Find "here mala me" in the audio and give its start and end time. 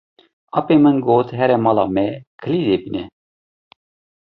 1.39-2.07